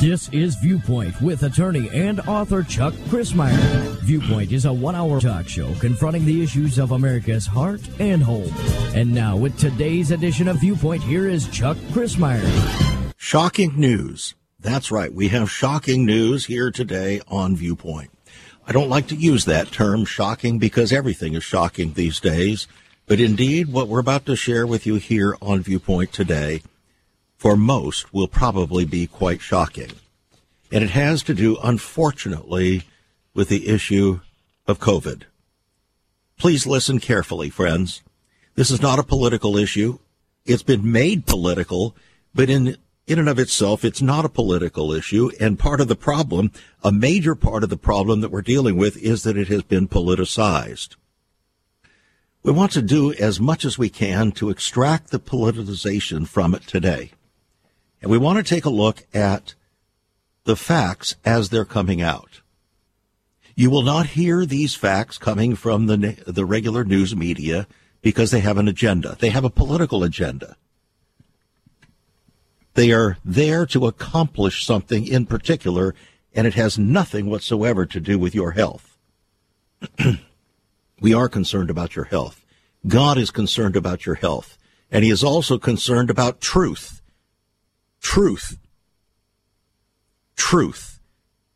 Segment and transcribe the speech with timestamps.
[0.00, 3.98] This is Viewpoint with attorney and author Chuck Crismier.
[4.02, 8.52] Viewpoint is a one hour talk show confronting the issues of America's heart and home.
[8.94, 12.46] And now, with today's edition of Viewpoint, here is Chuck Crismier.
[13.16, 14.36] Shocking news.
[14.60, 15.12] That's right.
[15.12, 18.13] We have shocking news here today on Viewpoint.
[18.66, 22.66] I don't like to use that term shocking because everything is shocking these days.
[23.06, 26.62] But indeed, what we're about to share with you here on Viewpoint today
[27.36, 29.92] for most will probably be quite shocking.
[30.72, 32.84] And it has to do, unfortunately,
[33.34, 34.20] with the issue
[34.66, 35.24] of COVID.
[36.38, 38.02] Please listen carefully, friends.
[38.54, 39.98] This is not a political issue.
[40.46, 41.94] It's been made political,
[42.34, 45.30] but in, in and of itself, it's not a political issue.
[45.38, 48.96] And part of the problem, a major part of the problem that we're dealing with
[48.96, 50.96] is that it has been politicized.
[52.42, 56.66] We want to do as much as we can to extract the politicization from it
[56.66, 57.12] today.
[58.02, 59.54] And we want to take a look at
[60.44, 62.40] the facts as they're coming out.
[63.54, 67.66] You will not hear these facts coming from the, the regular news media
[68.02, 69.16] because they have an agenda.
[69.18, 70.56] They have a political agenda.
[72.74, 75.94] They are there to accomplish something in particular,
[76.34, 78.98] and it has nothing whatsoever to do with your health.
[81.00, 82.44] we are concerned about your health.
[82.86, 84.58] God is concerned about your health,
[84.90, 87.00] and He is also concerned about truth
[88.04, 88.58] truth.
[90.36, 91.00] Truth.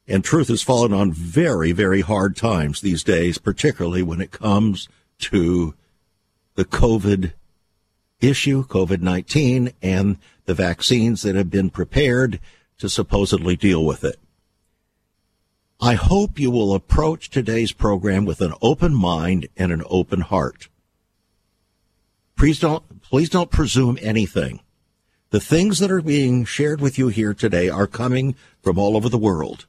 [0.08, 4.89] And truth has fallen on very, very hard times these days, particularly when it comes
[5.20, 5.74] to
[6.55, 7.33] the COVID
[8.20, 10.16] issue, COVID 19, and
[10.49, 12.41] the vaccines that have been prepared
[12.79, 14.19] to supposedly deal with it.
[15.79, 20.69] I hope you will approach today's program with an open mind and an open heart.
[22.35, 24.61] Please don't, please don't presume anything.
[25.29, 29.11] The things that are being shared with you here today are coming from all over
[29.11, 29.67] the world.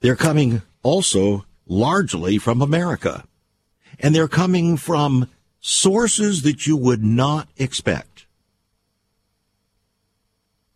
[0.00, 3.24] They're coming also largely from America.
[3.98, 5.28] And they're coming from
[5.60, 8.09] sources that you would not expect,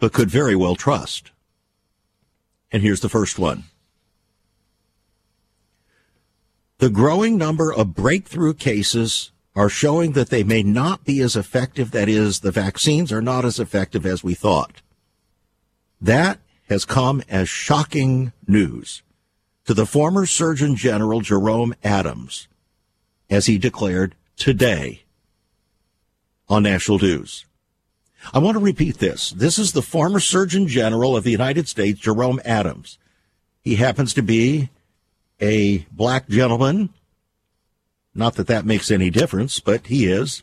[0.05, 1.31] but could very well trust.
[2.71, 3.65] And here's the first one.
[6.77, 11.91] The growing number of breakthrough cases are showing that they may not be as effective.
[11.93, 14.83] That is, the vaccines are not as effective as we thought.
[16.03, 16.39] That
[16.69, 19.03] has come as shocking news
[19.65, 22.47] to the former Surgeon General Jerome Adams,
[23.31, 25.05] as he declared today
[26.47, 27.47] on National News.
[28.33, 29.31] I want to repeat this.
[29.31, 32.99] This is the former Surgeon General of the United States, Jerome Adams.
[33.61, 34.71] He happens to be
[35.41, 36.91] a black gentleman
[38.15, 40.43] not that that makes any difference, but he is.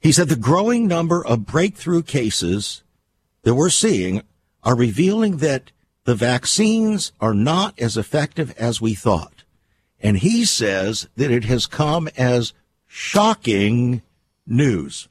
[0.00, 2.82] He said the growing number of breakthrough cases
[3.42, 4.22] that we're seeing
[4.62, 5.72] are revealing that
[6.04, 9.44] the vaccines are not as effective as we thought.
[10.00, 12.52] And he says that it has come as
[12.86, 14.02] shocking
[14.46, 15.08] news.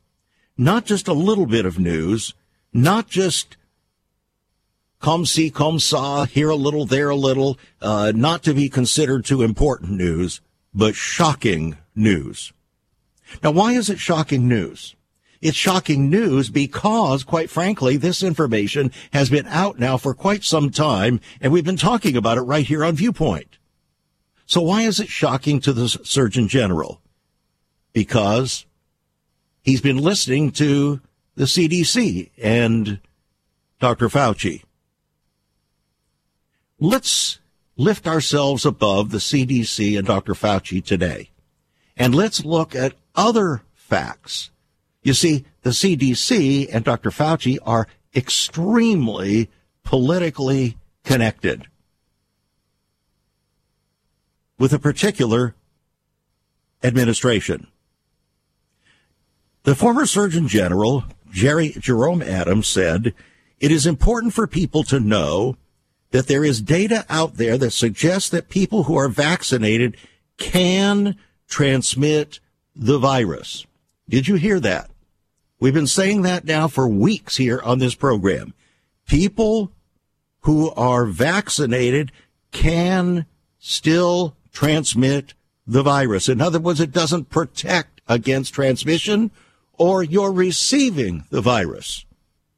[0.57, 2.33] Not just a little bit of news,
[2.73, 3.57] not just
[4.99, 9.25] come see, come saw, here a little, there a little, uh, not to be considered
[9.25, 10.41] too important news,
[10.73, 12.53] but shocking news.
[13.43, 14.95] Now, why is it shocking news?
[15.41, 20.69] It's shocking news because, quite frankly, this information has been out now for quite some
[20.69, 23.57] time, and we've been talking about it right here on Viewpoint.
[24.45, 27.01] So why is it shocking to the Surgeon General?
[27.91, 28.65] Because
[29.61, 31.01] he's been listening to
[31.35, 32.99] the CDC and
[33.79, 34.09] Dr.
[34.09, 34.63] Fauci.
[36.79, 37.39] Let's
[37.77, 40.33] lift ourselves above the CDC and Dr.
[40.33, 41.29] Fauci today.
[41.95, 44.51] And let's look at other facts.
[45.03, 47.09] You see, the CDC and Dr.
[47.09, 49.49] Fauci are extremely
[49.83, 51.67] politically connected
[54.57, 55.55] with a particular
[56.83, 57.67] administration.
[59.63, 63.13] The former Surgeon General, Jerry Jerome Adams, said,
[63.59, 65.55] It is important for people to know
[66.09, 69.97] that there is data out there that suggests that people who are vaccinated
[70.37, 71.15] can
[71.47, 72.39] transmit
[72.75, 73.67] the virus.
[74.09, 74.89] Did you hear that?
[75.59, 78.55] We've been saying that now for weeks here on this program.
[79.07, 79.71] People
[80.39, 82.11] who are vaccinated
[82.51, 83.27] can
[83.59, 85.35] still transmit
[85.67, 86.27] the virus.
[86.27, 89.29] In other words, it doesn't protect against transmission
[89.81, 92.05] or you're receiving the virus.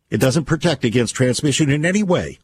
[0.10, 2.38] It doesn't protect against transmission in any way.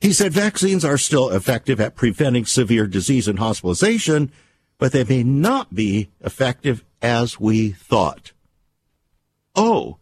[0.00, 4.32] He said vaccines are still effective at preventing severe disease and hospitalization,
[4.78, 8.32] but they may not be effective as we thought.
[9.54, 9.98] Oh,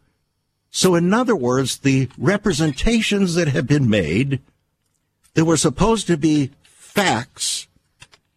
[0.71, 4.41] so in other words, the representations that have been made
[5.35, 7.67] that were supposed to be facts,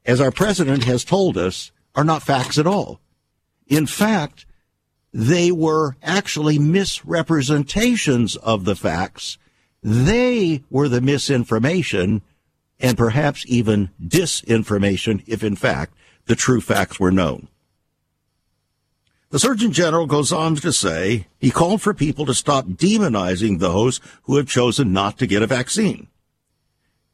[0.03, 2.99] as our president has told us, are not facts at all.
[3.67, 4.47] In fact,
[5.13, 9.37] they were actually misrepresentations of the facts.
[9.83, 12.21] They were the misinformation
[12.79, 15.93] and perhaps even disinformation if in fact
[16.25, 17.47] the true facts were known.
[19.29, 24.01] The Surgeon General goes on to say he called for people to stop demonizing those
[24.23, 26.07] who have chosen not to get a vaccine.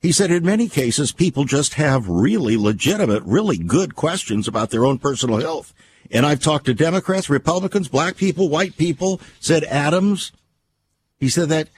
[0.01, 4.85] He said in many cases, people just have really legitimate, really good questions about their
[4.85, 5.73] own personal health.
[6.11, 10.31] And I've talked to Democrats, Republicans, black people, white people, said Adams.
[11.19, 11.69] He said that,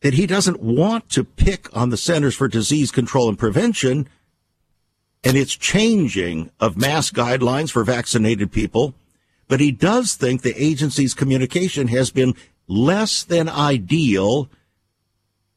[0.00, 4.08] that he doesn't want to pick on the Centers for Disease Control and Prevention
[5.22, 8.94] and its changing of mass guidelines for vaccinated people
[9.50, 12.36] but he does think the agency's communication has been
[12.68, 14.48] less than ideal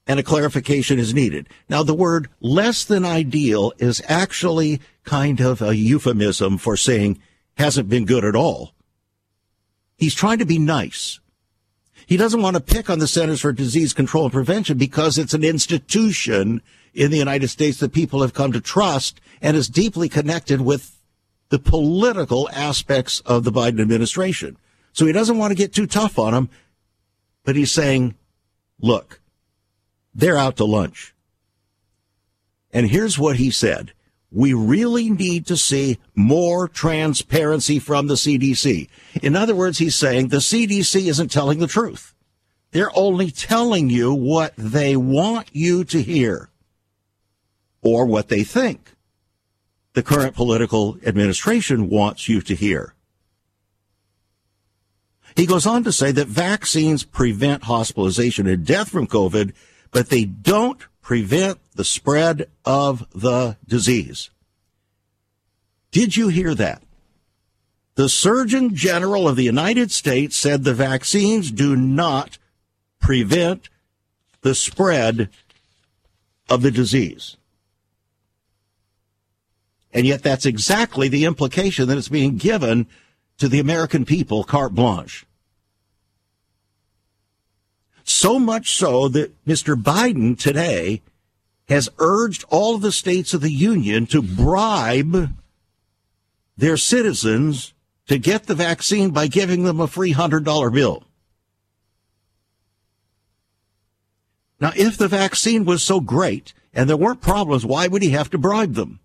[0.07, 1.47] and a clarification is needed.
[1.69, 7.21] Now, the word less than ideal is actually kind of a euphemism for saying
[7.57, 8.73] hasn't been good at all.
[9.97, 11.19] He's trying to be nice.
[12.05, 15.33] He doesn't want to pick on the Centers for Disease Control and Prevention because it's
[15.33, 16.61] an institution
[16.93, 20.97] in the United States that people have come to trust and is deeply connected with
[21.49, 24.57] the political aspects of the Biden administration.
[24.91, 26.49] So he doesn't want to get too tough on them,
[27.43, 28.15] but he's saying,
[28.81, 29.21] look,
[30.13, 31.15] they're out to lunch.
[32.71, 33.93] And here's what he said.
[34.33, 38.89] We really need to see more transparency from the CDC.
[39.21, 42.15] In other words, he's saying the CDC isn't telling the truth.
[42.71, 46.49] They're only telling you what they want you to hear
[47.83, 48.93] or what they think
[49.93, 52.95] the current political administration wants you to hear.
[55.35, 59.53] He goes on to say that vaccines prevent hospitalization and death from COVID,
[59.91, 64.31] but they don't prevent the spread of the disease.
[65.91, 66.81] Did you hear that?
[67.95, 72.39] The Surgeon General of the United States said the vaccines do not
[72.99, 73.69] prevent
[74.41, 75.29] the spread
[76.49, 77.37] of the disease.
[79.93, 82.87] And yet that's exactly the implication that is being given
[83.37, 85.25] to the American people carte blanche.
[88.13, 89.75] So much so that Mr.
[89.75, 91.01] Biden today
[91.67, 95.31] has urged all of the states of the union to bribe
[96.55, 97.73] their citizens
[98.07, 101.03] to get the vaccine by giving them a free $100 bill.
[104.59, 108.29] Now, if the vaccine was so great and there weren't problems, why would he have
[108.29, 108.99] to bribe them?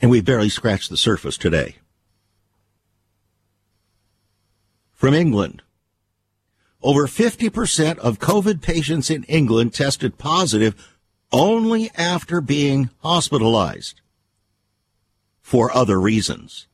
[0.00, 1.76] And we barely scratched the surface today.
[4.92, 5.62] From England,
[6.82, 10.74] over 50% of COVID patients in England tested positive
[11.32, 14.00] only after being hospitalized
[15.40, 16.66] for other reasons.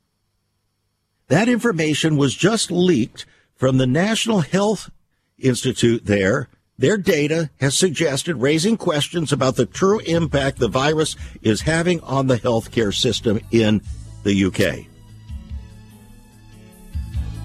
[1.29, 3.25] That information was just leaked
[3.55, 4.91] from the National Health
[5.39, 6.49] Institute there
[6.79, 12.27] their data has suggested raising questions about the true impact the virus is having on
[12.27, 13.81] the healthcare system in
[14.25, 14.87] the UK.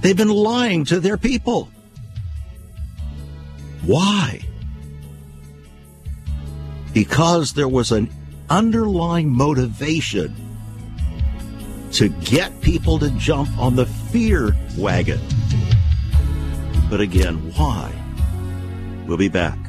[0.02, 1.70] They've been lying to their people.
[3.86, 4.42] Why?
[6.94, 8.10] Because there was an
[8.50, 10.34] underlying motivation
[11.92, 15.20] to get people to jump on the fear wagon.
[16.90, 17.99] But again, why?
[19.10, 19.69] We'll be back.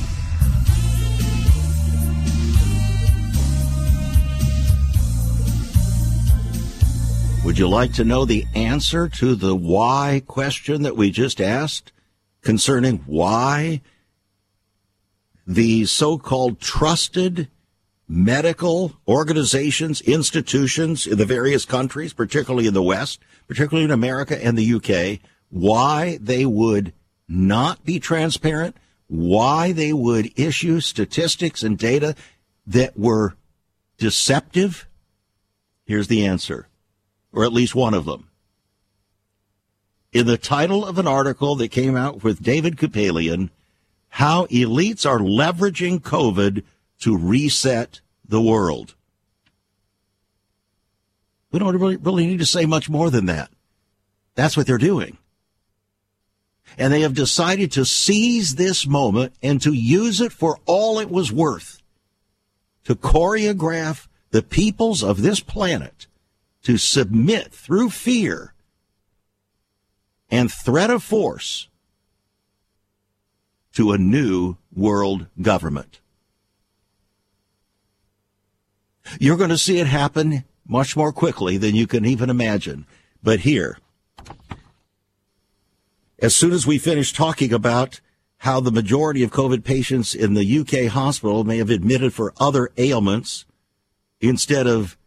[7.43, 11.91] Would you like to know the answer to the why question that we just asked
[12.41, 13.81] concerning why
[15.45, 17.49] the so-called trusted
[18.07, 24.57] medical organizations, institutions in the various countries, particularly in the West, particularly in America and
[24.57, 26.93] the UK, why they would
[27.27, 28.75] not be transparent,
[29.11, 32.15] why they would issue statistics and data
[32.65, 33.35] that were
[33.97, 34.87] deceptive?
[35.83, 36.69] Here's the answer,
[37.33, 38.29] or at least one of them.
[40.13, 43.49] In the title of an article that came out with David Kupelian,
[44.07, 46.63] How Elites Are Leveraging COVID
[47.01, 48.95] to Reset the World.
[51.51, 53.51] We don't really, really need to say much more than that.
[54.35, 55.17] That's what they're doing.
[56.77, 61.09] And they have decided to seize this moment and to use it for all it
[61.09, 61.81] was worth
[62.85, 66.07] to choreograph the peoples of this planet
[66.63, 68.53] to submit through fear
[70.29, 71.67] and threat of force
[73.73, 75.99] to a new world government.
[79.19, 82.85] You're going to see it happen much more quickly than you can even imagine.
[83.21, 83.77] But here,
[86.21, 87.99] as soon as we finish talking about
[88.37, 92.69] how the majority of COVID patients in the UK hospital may have admitted for other
[92.77, 93.45] ailments
[94.19, 94.97] instead of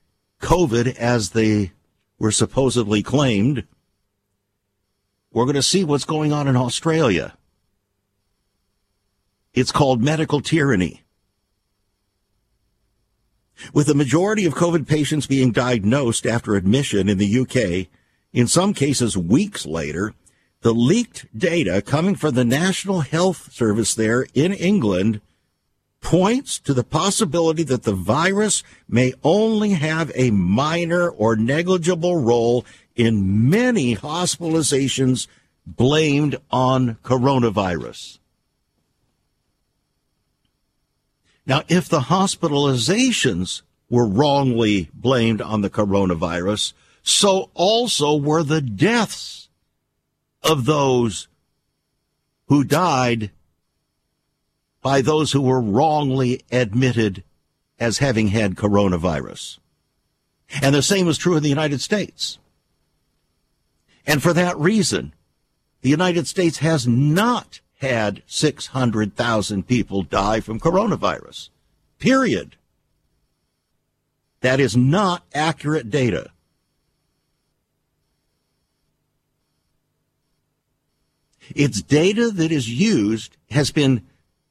[0.41, 1.73] COVID as they
[2.19, 3.65] were supposedly claimed,
[5.33, 7.37] we're going to see what's going on in Australia.
[9.53, 11.03] It's called medical tyranny.
[13.73, 17.89] With the majority of COVID patients being diagnosed after admission in the UK,
[18.33, 20.13] in some cases weeks later,
[20.65, 25.21] the leaked data coming from the National Health Service there in England
[26.01, 32.65] points to the possibility that the virus may only have a minor or negligible role
[32.97, 35.27] in many hospitalizations
[35.67, 38.19] blamed on coronavirus.
[41.45, 49.44] Now, if the hospitalizations were wrongly blamed on the coronavirus, so also were the deaths
[50.45, 51.27] of those
[52.49, 53.31] who died
[54.83, 57.25] by those who were wrongly admitted
[57.81, 59.59] as having had coronavirus.
[60.63, 62.39] And the same is true in the United States.
[64.07, 65.15] And for that reason,
[65.81, 71.49] the United States has not had 600,000 people die from coronavirus.
[71.99, 72.57] Period.
[74.41, 76.31] That is not accurate data.
[81.55, 84.03] It's data that is used, has been,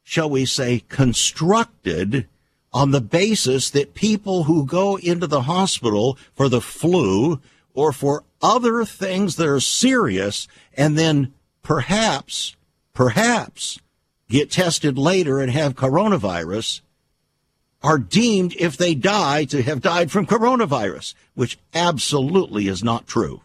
[0.03, 2.27] shall we say, constructed
[2.71, 7.39] on the basis that people who go into the hospital for the flu
[7.73, 12.55] or for other things that are serious and then perhaps,
[12.93, 13.79] perhaps
[14.29, 16.81] get tested later and have coronavirus
[17.83, 23.41] are deemed, if they die, to have died from coronavirus, which absolutely is not true.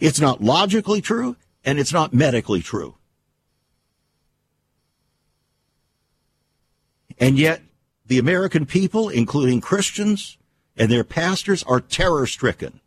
[0.00, 2.96] It's not logically true and it's not medically true.
[7.18, 7.62] And yet,
[8.06, 10.38] the American people, including Christians
[10.76, 12.80] and their pastors, are terror stricken.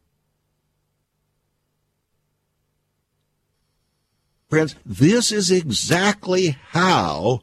[4.49, 7.41] Friends, this is exactly how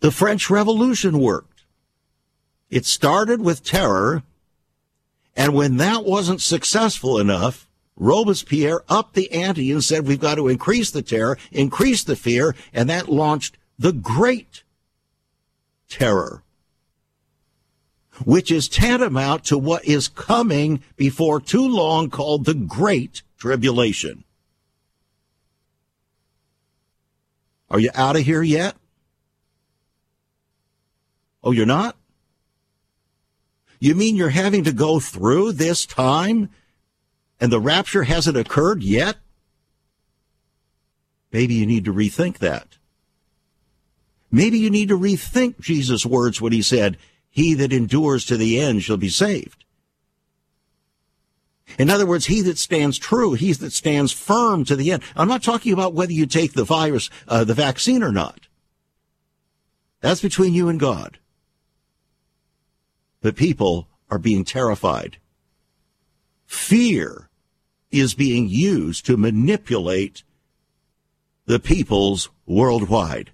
[0.00, 1.64] the French Revolution worked.
[2.70, 4.22] It started with terror,
[5.34, 7.65] and when that wasn't successful enough,
[7.96, 12.54] Robespierre upped the ante and said, we've got to increase the terror, increase the fear,
[12.72, 14.62] and that launched the Great
[15.88, 16.42] Terror,
[18.24, 24.24] which is tantamount to what is coming before too long called the Great Tribulation.
[27.70, 28.76] Are you out of here yet?
[31.42, 31.96] Oh, you're not?
[33.78, 36.50] You mean you're having to go through this time
[37.40, 39.16] and the rapture hasn't occurred yet,
[41.32, 42.78] maybe you need to rethink that.
[44.30, 46.96] Maybe you need to rethink Jesus' words when he said,
[47.30, 49.64] He that endures to the end shall be saved.
[51.78, 55.02] In other words, he that stands true, he that stands firm to the end.
[55.14, 58.46] I'm not talking about whether you take the virus, uh, the vaccine or not.
[60.00, 61.18] That's between you and God.
[63.20, 65.18] But people are being terrified.
[66.46, 67.28] Fear
[67.90, 70.22] is being used to manipulate
[71.46, 73.30] the peoples worldwide,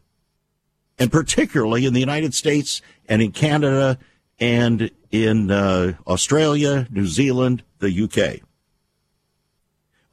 [0.98, 3.98] and particularly in the United States and in Canada
[4.38, 8.40] and in uh, Australia, New Zealand, the UK.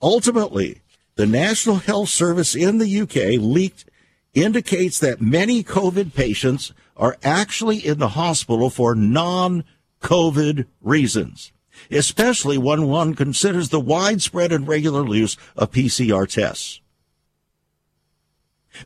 [0.01, 0.81] Ultimately,
[1.15, 3.85] the National Health Service in the UK leaked
[4.33, 9.63] indicates that many COVID patients are actually in the hospital for non
[10.01, 11.51] COVID reasons.
[11.91, 16.81] Especially when one considers the widespread and regular use of PCR tests.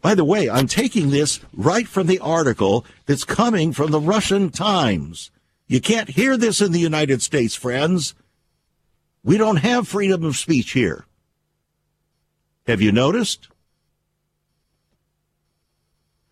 [0.02, 4.50] By the way, I'm taking this right from the article that's coming from the Russian
[4.50, 5.30] Times.
[5.68, 8.16] You can't hear this in the United States, friends.
[9.24, 11.06] We don't have freedom of speech here.
[12.68, 13.50] Have you noticed?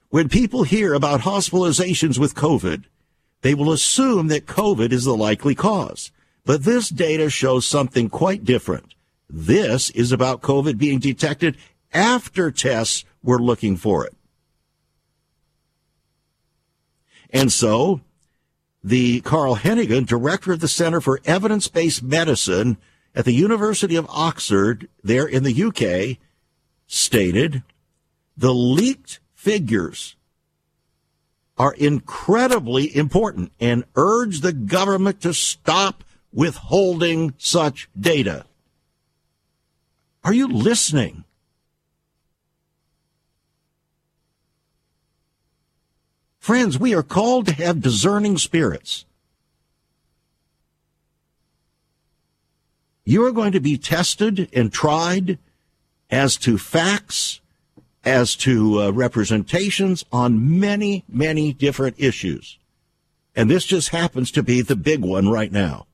[0.09, 2.83] When people hear about hospitalizations with COVID,
[3.41, 6.11] they will assume that COVID is the likely cause.
[6.45, 8.93] But this data shows something quite different.
[9.29, 11.57] This is about COVID being detected
[11.93, 14.15] after tests were looking for it.
[17.29, 18.01] And so,
[18.83, 22.77] the Carl Heneghan, director of the Center for Evidence-Based Medicine
[23.15, 26.17] at the University of Oxford, there in the UK,
[26.87, 27.63] stated
[28.35, 30.15] the leaked figures
[31.57, 38.45] are incredibly important and urge the government to stop withholding such data.
[40.23, 41.23] Are you listening?
[46.39, 49.05] Friends, we are called to have discerning spirits.
[53.05, 55.37] You are going to be tested and tried
[56.09, 57.41] as to facts,
[58.03, 62.57] as to uh, representations on many, many different issues.
[63.35, 65.87] And this just happens to be the big one right now.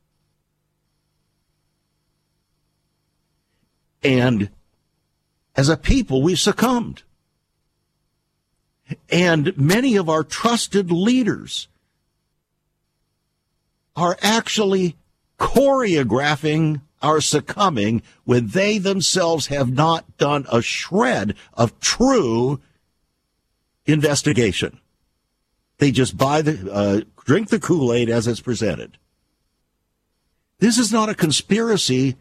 [4.04, 4.50] And
[5.56, 7.04] as a people, we succumbed.
[9.10, 11.68] And many of our trusted leaders
[13.96, 14.96] are actually
[15.39, 22.60] choreographing our succumbing when they themselves have not done a shred of true
[23.86, 24.80] investigation.
[25.77, 28.98] They just buy the, uh, drink the Kool-Aid as it's presented.
[30.60, 32.16] This is not a conspiracy,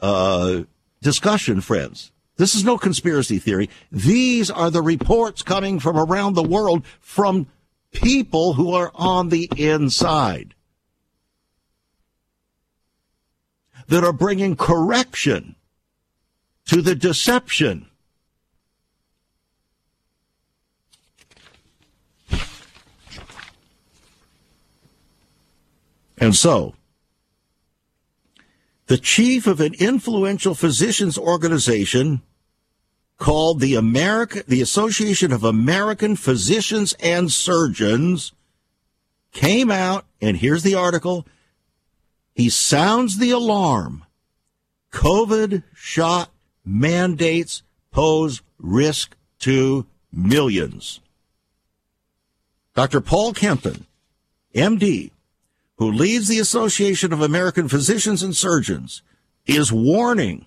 [0.00, 0.62] uh,
[1.02, 2.12] discussion, friends.
[2.36, 3.68] This is no conspiracy theory.
[3.92, 7.48] These are the reports coming from around the world from
[7.92, 10.54] people who are on the inside
[13.88, 15.56] that are bringing correction
[16.66, 17.86] to the deception.
[26.16, 26.74] And so,
[28.90, 32.20] the chief of an influential physicians organization
[33.18, 38.32] called the America, the Association of American Physicians and Surgeons
[39.30, 41.24] came out, and here's the article.
[42.34, 44.06] He sounds the alarm.
[44.90, 46.30] COVID shot
[46.64, 50.98] mandates pose risk to millions.
[52.74, 53.00] Dr.
[53.00, 53.84] Paul Kempen,
[54.52, 55.12] MD,
[55.80, 59.02] who leads the Association of American Physicians and Surgeons,
[59.46, 60.44] is warning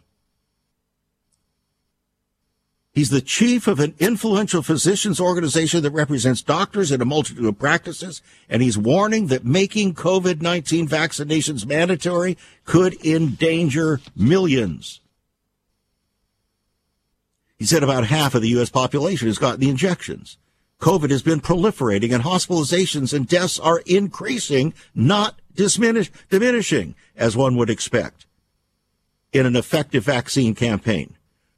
[2.94, 7.58] He's the chief of an influential physicians organization that represents doctors in a multitude of
[7.58, 15.02] practices, and he's warning that making COVID-19 vaccinations mandatory could endanger millions.
[17.58, 18.70] He said about half of the U.S.
[18.70, 20.38] population has gotten the injections.
[20.84, 27.56] COVID has been proliferating and hospitalizations and deaths are increasing, not diminish, diminishing, as one
[27.56, 28.26] would expect
[29.32, 31.16] in an effective vaccine campaign.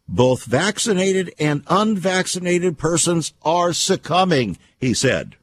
[0.07, 5.35] Both vaccinated and unvaccinated persons are succumbing, he said.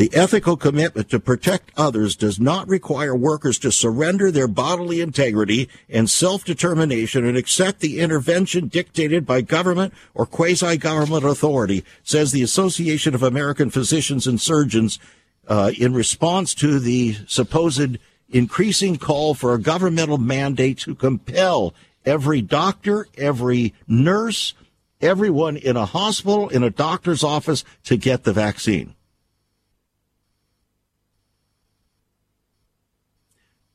[0.00, 5.68] The ethical commitment to protect others does not require workers to surrender their bodily integrity
[5.90, 13.14] and self-determination and accept the intervention dictated by government or quasi-government authority, says the Association
[13.14, 14.98] of American Physicians and Surgeons
[15.46, 17.98] uh, in response to the supposed
[18.30, 21.74] increasing call for a governmental mandate to compel
[22.06, 24.54] every doctor, every nurse,
[25.02, 28.94] everyone in a hospital, in a doctor's office to get the vaccine.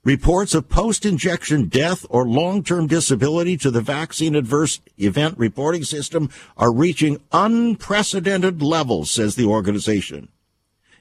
[0.05, 6.71] Reports of post-injection death or long-term disability to the vaccine adverse event reporting system are
[6.71, 10.27] reaching unprecedented levels, says the organization.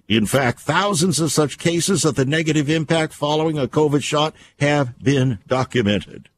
[0.08, 4.98] In fact, thousands of such cases of the negative impact following a COVID shot have
[4.98, 6.30] been documented.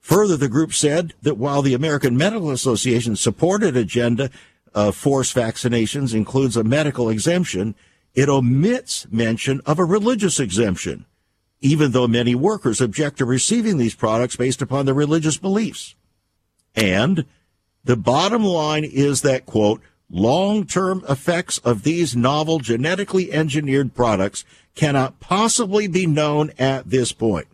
[0.00, 4.30] Further, the group said that while the American Medical Association supported agenda
[4.72, 7.74] of forced vaccinations includes a medical exemption,
[8.14, 11.06] it omits mention of a religious exemption,
[11.60, 15.94] even though many workers object to receiving these products based upon their religious beliefs.
[16.74, 17.26] And
[17.84, 24.44] the bottom line is that, quote, long term effects of these novel genetically engineered products
[24.74, 27.48] cannot possibly be known at this point.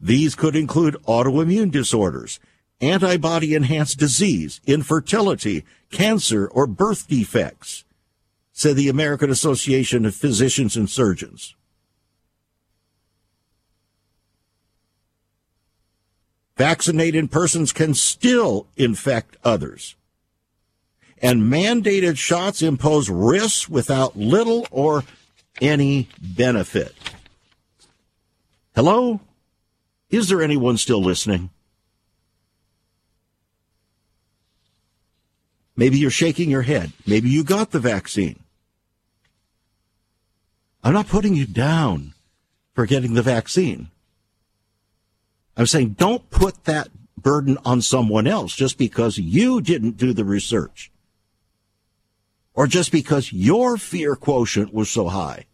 [0.00, 2.40] These could include autoimmune disorders,
[2.80, 7.84] antibody enhanced disease, infertility, cancer, or birth defects,
[8.52, 11.54] said the American Association of Physicians and Surgeons.
[16.56, 19.96] Vaccinated persons can still infect others.
[21.20, 25.04] And mandated shots impose risks without little or
[25.60, 26.94] any benefit.
[28.74, 29.20] Hello?
[30.10, 31.50] Is there anyone still listening?
[35.76, 36.92] Maybe you're shaking your head.
[37.06, 38.40] Maybe you got the vaccine.
[40.84, 42.14] I'm not putting you down
[42.74, 43.90] for getting the vaccine.
[45.56, 50.24] I'm saying don't put that burden on someone else just because you didn't do the
[50.24, 50.90] research
[52.54, 55.46] or just because your fear quotient was so high.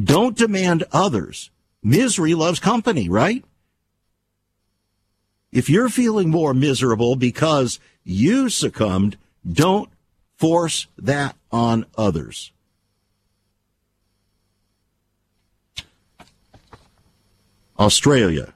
[0.00, 1.50] Don't demand others.
[1.82, 3.44] Misery loves company, right?
[5.50, 9.18] If you're feeling more miserable because you succumbed,
[9.50, 9.90] don't
[10.36, 12.52] force that on others.
[17.78, 18.54] Australia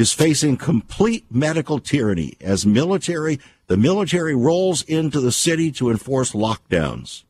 [0.00, 6.32] is facing complete medical tyranny as military the military rolls into the city to enforce
[6.32, 7.22] lockdowns.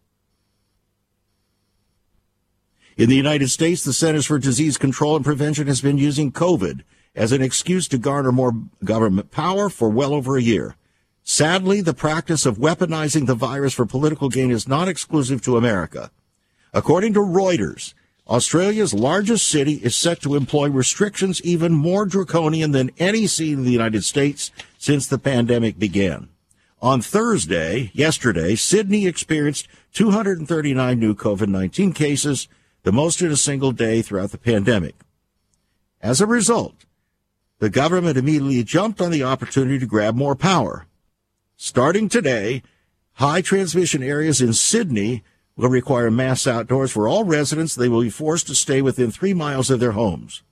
[2.96, 6.82] In the United States, the Centers for Disease Control and Prevention has been using COVID
[7.14, 8.52] as an excuse to garner more
[8.84, 10.76] government power for well over a year.
[11.22, 16.10] Sadly, the practice of weaponizing the virus for political gain is not exclusive to America.
[16.72, 17.94] According to Reuters,
[18.30, 23.64] Australia's largest city is set to employ restrictions even more draconian than any seen in
[23.64, 26.28] the United States since the pandemic began.
[26.80, 32.46] On Thursday, yesterday, Sydney experienced 239 new COVID-19 cases,
[32.84, 34.94] the most in a single day throughout the pandemic.
[36.00, 36.86] As a result,
[37.58, 40.86] the government immediately jumped on the opportunity to grab more power.
[41.56, 42.62] Starting today,
[43.14, 45.24] high transmission areas in Sydney
[45.60, 47.74] will require mass outdoors for all residents.
[47.74, 50.42] They will be forced to stay within three miles of their homes.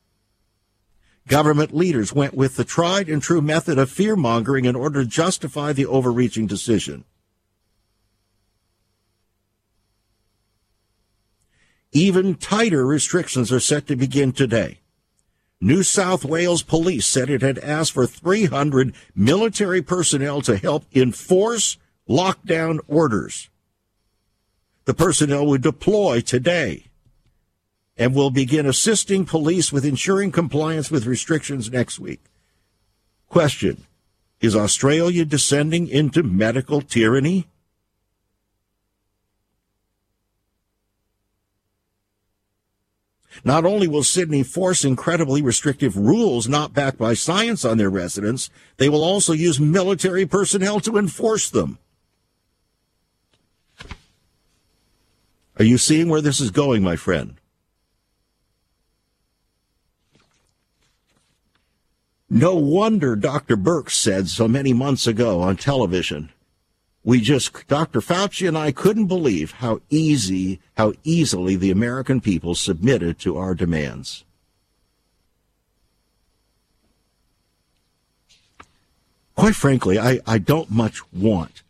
[1.26, 5.08] Government leaders went with the tried and true method of fear mongering in order to
[5.08, 7.04] justify the overreaching decision.
[11.92, 14.80] Even tighter restrictions are set to begin today.
[15.60, 21.78] New South Wales police said it had asked for 300 military personnel to help enforce
[22.08, 23.48] lockdown orders.
[24.88, 26.84] The personnel would deploy today
[27.98, 32.24] and will begin assisting police with ensuring compliance with restrictions next week.
[33.28, 33.84] Question
[34.40, 37.48] Is Australia descending into medical tyranny?
[43.44, 48.48] Not only will Sydney force incredibly restrictive rules not backed by science on their residents,
[48.78, 51.78] they will also use military personnel to enforce them.
[55.58, 57.34] Are you seeing where this is going, my friend?
[62.30, 63.56] No wonder Dr.
[63.56, 66.30] Birx said so many months ago on television
[67.08, 68.00] we just, Dr.
[68.00, 73.54] Fauci and I couldn't believe how easy, how easily the American people submitted to our
[73.54, 74.24] demands.
[79.34, 81.62] Quite frankly, I, I don't much want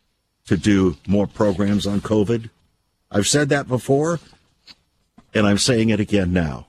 [0.46, 2.50] to do more programs on COVID.
[3.10, 4.20] I've said that before,
[5.34, 6.68] and I'm saying it again now.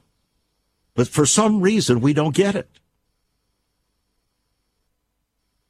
[0.95, 2.69] But for some reason, we don't get it.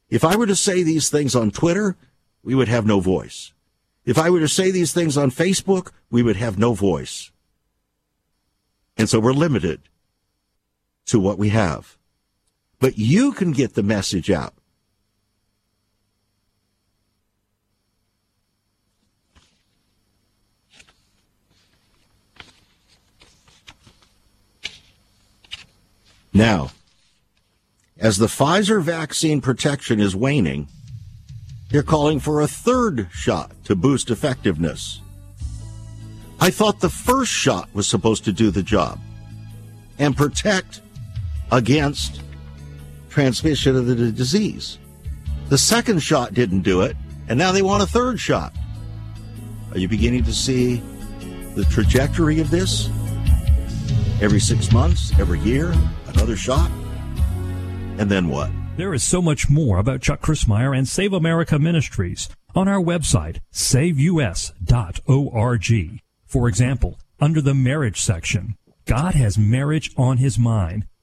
[0.08, 1.96] If I were to say these things on Twitter,
[2.42, 3.52] we would have no voice.
[4.04, 7.30] If I were to say these things on Facebook, we would have no voice.
[8.96, 9.82] And so we're limited
[11.06, 11.96] to what we have.
[12.80, 14.54] But you can get the message out.
[26.32, 26.70] Now,
[27.98, 30.68] as the Pfizer vaccine protection is waning,
[31.70, 35.00] they're calling for a third shot to boost effectiveness.
[36.40, 38.98] I thought the first shot was supposed to do the job
[39.98, 40.80] and protect
[41.52, 42.22] against
[43.10, 44.78] transmission of the disease.
[45.48, 46.96] The second shot didn't do it,
[47.28, 48.54] and now they want a third shot.
[49.72, 50.82] Are you beginning to see
[51.54, 52.88] the trajectory of this?
[54.22, 55.74] Every six months, every year,
[56.14, 56.70] another shot?
[57.98, 58.50] And then what?
[58.76, 63.40] There is so much more about Chuck Crismier and Save America Ministries on our website,
[63.52, 64.40] saveus.org.
[66.26, 70.86] For example, under the marriage section, God has marriage on his mind.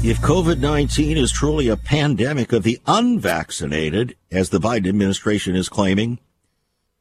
[0.00, 5.68] If COVID 19 is truly a pandemic of the unvaccinated, as the Biden administration is
[5.68, 6.20] claiming,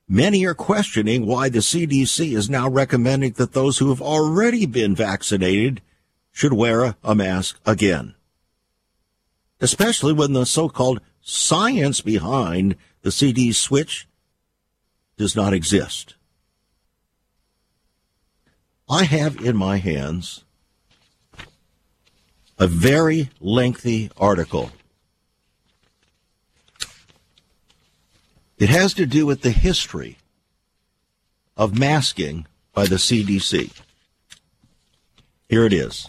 [0.10, 4.96] many are questioning why the CDC is now recommending that those who have already been
[4.96, 5.82] vaccinated
[6.32, 8.16] should wear a mask again.
[9.62, 14.08] Especially when the so called science behind the CD switch
[15.18, 16.16] does not exist.
[18.90, 20.46] I have in my hands
[22.58, 24.72] a very lengthy article.
[28.58, 30.18] It has to do with the history
[31.56, 33.72] of masking by the CDC.
[35.48, 36.08] Here it is.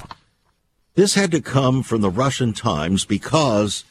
[0.95, 3.85] This had to come from the Russian Times because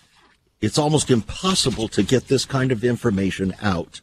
[0.59, 4.01] it's almost impossible to get this kind of information out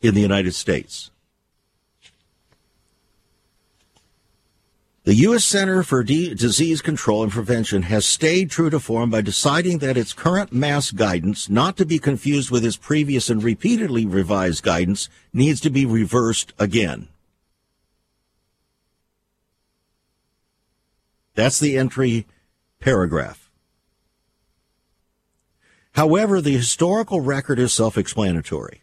[0.00, 1.10] in the United States.
[5.04, 5.46] The U.S.
[5.46, 9.96] Center for D- Disease Control and Prevention has stayed true to form by deciding that
[9.96, 15.08] its current mask guidance, not to be confused with its previous and repeatedly revised guidance,
[15.32, 17.08] needs to be reversed again.
[21.34, 22.26] That's the entry
[22.78, 23.50] paragraph.
[25.92, 28.82] However, the historical record is self-explanatory.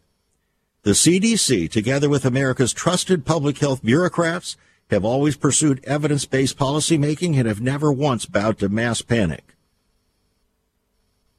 [0.82, 4.58] The CDC, together with America's trusted public health bureaucrats,
[4.90, 9.56] have always pursued evidence based policymaking and have never once bowed to mass panic.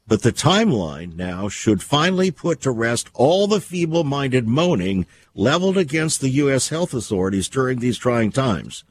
[0.07, 5.77] But the timeline now should finally put to rest all the feeble minded moaning leveled
[5.77, 6.69] against the U.S.
[6.69, 8.83] health authorities during these trying times.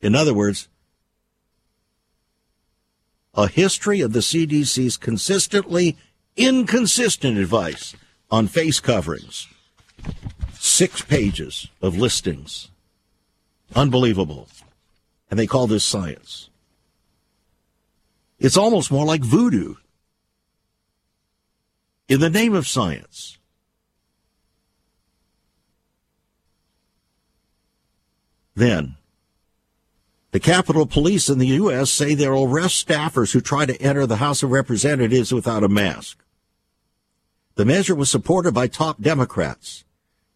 [0.00, 0.68] In other words,
[3.34, 5.96] a history of the CDC's consistently
[6.36, 7.94] inconsistent advice
[8.30, 9.46] on face coverings.
[10.54, 12.70] Six pages of listings
[13.74, 14.48] Unbelievable.
[15.30, 16.48] And they call this science.
[18.38, 19.74] It's almost more like voodoo.
[22.08, 23.38] In the name of science.
[28.54, 28.96] Then,
[30.30, 31.90] the Capitol Police in the U.S.
[31.90, 36.18] say they'll arrest staffers who try to enter the House of Representatives without a mask.
[37.56, 39.84] The measure was supported by top Democrats,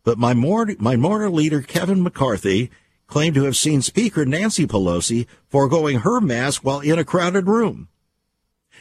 [0.04, 2.70] but my minority leader Kevin McCarthy
[3.08, 7.88] claimed to have seen Speaker Nancy Pelosi foregoing her mask while in a crowded room.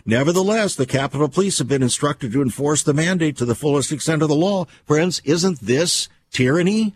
[0.05, 4.21] Nevertheless, the Capitol Police have been instructed to enforce the mandate to the fullest extent
[4.21, 4.65] of the law.
[4.85, 6.93] Friends, isn't this tyranny?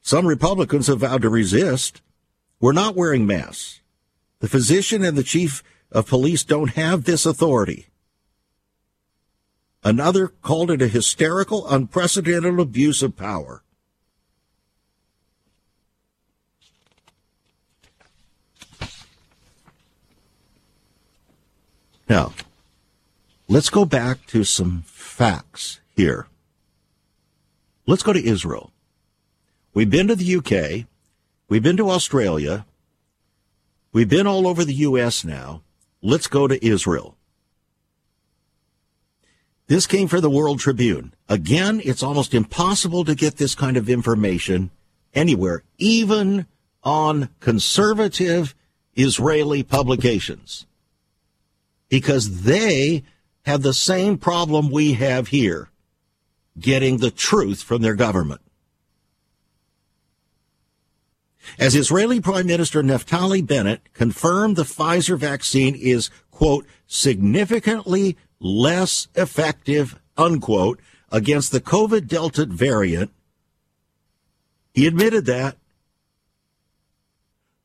[0.00, 2.02] Some Republicans have vowed to resist.
[2.60, 3.80] We're not wearing masks.
[4.40, 5.62] The physician and the chief
[5.92, 7.86] of police don't have this authority.
[9.84, 13.62] Another called it a hysterical, unprecedented abuse of power.
[22.12, 22.34] Now,
[23.48, 26.26] let's go back to some facts here.
[27.86, 28.70] Let's go to Israel.
[29.72, 30.86] We've been to the UK.
[31.48, 32.66] We've been to Australia.
[33.94, 35.24] We've been all over the U.S.
[35.24, 35.62] now.
[36.02, 37.16] Let's go to Israel.
[39.68, 41.14] This came from the World Tribune.
[41.30, 44.70] Again, it's almost impossible to get this kind of information
[45.14, 46.44] anywhere, even
[46.84, 48.54] on conservative
[48.96, 50.66] Israeli publications
[51.92, 53.04] because they
[53.44, 55.68] have the same problem we have here
[56.58, 58.40] getting the truth from their government.
[61.58, 70.00] As Israeli Prime Minister Naftali Bennett confirmed the Pfizer vaccine is, quote, significantly less effective,
[70.16, 73.10] unquote, against the COVID Delta variant.
[74.72, 75.58] He admitted that.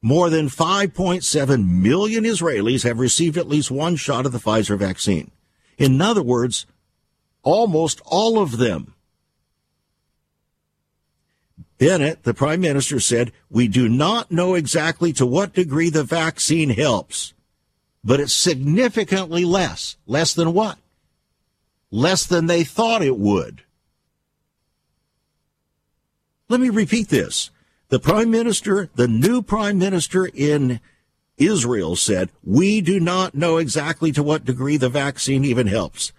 [0.02, 5.32] More than 5.7 million Israelis have received at least one shot of the Pfizer vaccine.
[5.78, 6.66] In other words,
[7.44, 8.94] almost all of them.
[11.78, 16.72] Bennett, the prime minister, said, We do not know exactly to what degree the vaccine
[16.72, 17.34] helps,
[18.04, 19.98] but it's significantly less.
[20.08, 20.78] Less than what?
[21.92, 23.64] Less than they thought it would.
[26.50, 27.52] Let me repeat this.
[27.90, 30.82] The prime minister, the new prime minister in
[31.38, 36.12] Israel said, we do not know exactly to what degree the vaccine even helps,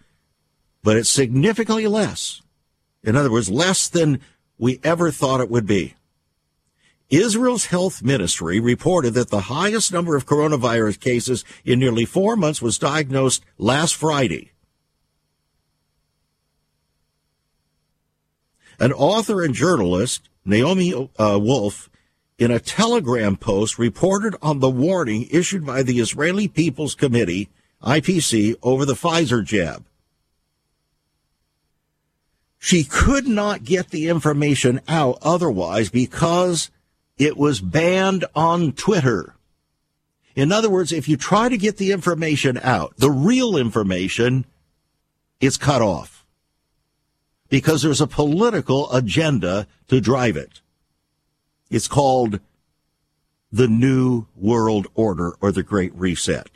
[0.83, 2.41] but it's significantly less.
[3.03, 4.21] In other words, less than
[4.59, 5.95] we ever thought it would be.
[7.11, 12.61] Israel's health ministry reported that the highest number of coronavirus cases in nearly four months
[12.61, 14.53] was diagnosed last Friday.
[18.79, 21.91] An author and journalist, Naomi uh, Wolf,
[22.39, 27.49] in a telegram post reported on the warning issued by the Israeli People's Committee,
[27.83, 29.85] IPC, over the Pfizer jab.
[32.59, 36.71] She could not get the information out otherwise because
[37.17, 39.35] it was banned on Twitter.
[40.37, 44.45] In other words, if you try to get the information out, the real information,
[45.41, 46.18] it's cut off
[47.49, 50.61] because there's a political agenda to drive it.
[51.71, 52.41] It's called
[53.51, 56.51] the New World Order or the Great Reset.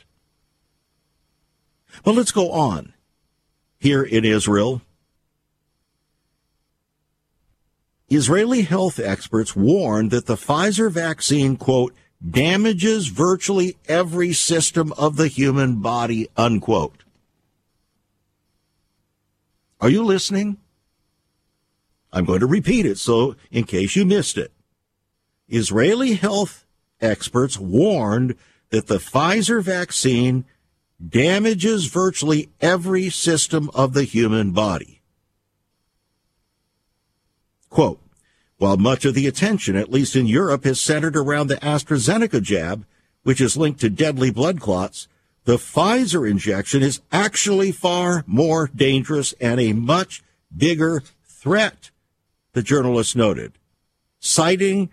[2.03, 2.93] But let's go on.
[3.79, 4.81] Here in Israel,
[8.09, 11.93] Israeli health experts warned that the Pfizer vaccine, quote,
[12.27, 17.03] damages virtually every system of the human body, unquote.
[19.81, 20.57] Are you listening?
[22.13, 24.51] I'm going to repeat it so in case you missed it.
[25.49, 26.65] Israeli health
[27.01, 28.35] experts warned
[28.69, 30.45] that the Pfizer vaccine
[31.05, 35.01] damages virtually every system of the human body.
[37.69, 37.99] Quote,
[38.57, 42.85] while much of the attention, at least in Europe, is centered around the AstraZeneca jab,
[43.23, 45.07] which is linked to deadly blood clots,
[45.45, 50.23] the Pfizer injection is actually far more dangerous and a much
[50.55, 51.89] bigger threat,
[52.53, 53.53] the journalist noted,
[54.19, 54.89] citing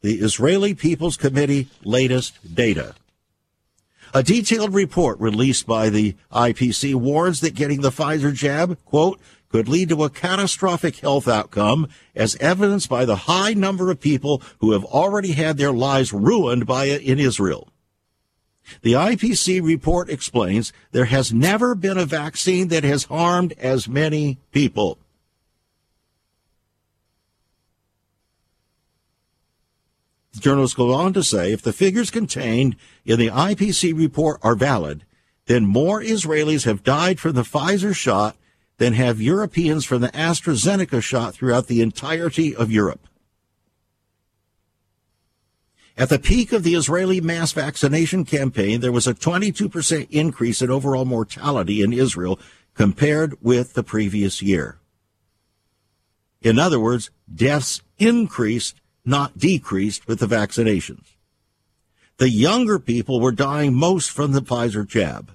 [0.00, 2.94] the Israeli People's Committee latest data.
[4.12, 9.68] A detailed report released by the IPC warns that getting the Pfizer jab, quote, could
[9.68, 14.72] lead to a catastrophic health outcome as evidenced by the high number of people who
[14.72, 17.68] have already had their lives ruined by it in Israel.
[18.82, 24.38] The IPC report explains there has never been a vaccine that has harmed as many
[24.52, 24.98] people.
[30.38, 35.04] Journalists go on to say if the figures contained in the IPC report are valid,
[35.46, 38.36] then more Israelis have died from the Pfizer shot
[38.78, 43.06] than have Europeans from the AstraZeneca shot throughout the entirety of Europe.
[45.96, 50.70] At the peak of the Israeli mass vaccination campaign, there was a 22% increase in
[50.70, 52.38] overall mortality in Israel
[52.74, 54.78] compared with the previous year.
[56.40, 58.79] In other words, deaths increased
[59.10, 61.16] not decreased with the vaccinations.
[62.16, 65.32] The younger people were dying most from the Pfizer jab.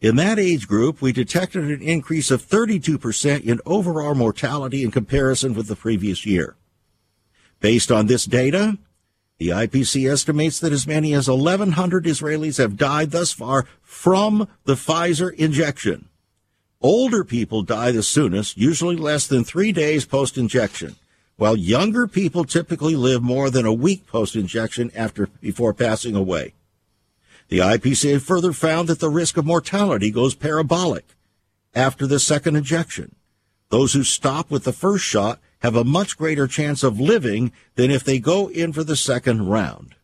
[0.00, 5.54] In that age group, we detected an increase of 32% in overall mortality in comparison
[5.54, 6.56] with the previous year.
[7.60, 8.78] Based on this data,
[9.38, 14.74] the IPC estimates that as many as 1,100 Israelis have died thus far from the
[14.74, 16.08] Pfizer injection.
[16.80, 20.96] Older people die the soonest, usually less than three days post injection
[21.36, 26.54] while younger people typically live more than a week post injection after before passing away.
[27.48, 31.04] The IPCA further found that the risk of mortality goes parabolic
[31.74, 33.14] after the second injection.
[33.68, 37.90] Those who stop with the first shot have a much greater chance of living than
[37.90, 39.94] if they go in for the second round.